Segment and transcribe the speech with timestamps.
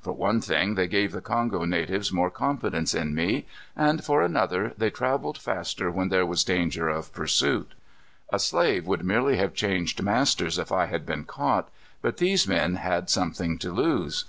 [0.00, 3.46] For one thing, they gave the Kongo natives more confidence in me,
[3.76, 7.74] and for another, they traveled faster when there was danger of pursuit.
[8.32, 11.68] A slave would merely have changed masters if I had been caught,
[12.02, 14.24] but these men had something to lose.